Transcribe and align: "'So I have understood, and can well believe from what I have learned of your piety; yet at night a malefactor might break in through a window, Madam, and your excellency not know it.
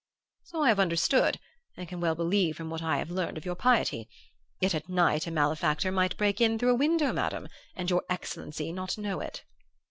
"'So 0.41 0.63
I 0.63 0.69
have 0.69 0.79
understood, 0.79 1.39
and 1.77 1.87
can 1.87 1.99
well 2.01 2.15
believe 2.15 2.57
from 2.57 2.71
what 2.71 2.81
I 2.81 2.97
have 2.97 3.11
learned 3.11 3.37
of 3.37 3.45
your 3.45 3.53
piety; 3.53 4.09
yet 4.59 4.73
at 4.73 4.89
night 4.89 5.27
a 5.27 5.31
malefactor 5.31 5.91
might 5.91 6.17
break 6.17 6.41
in 6.41 6.57
through 6.57 6.71
a 6.71 6.75
window, 6.75 7.13
Madam, 7.13 7.47
and 7.75 7.87
your 7.87 8.03
excellency 8.09 8.71
not 8.71 8.97
know 8.97 9.19
it. 9.21 9.43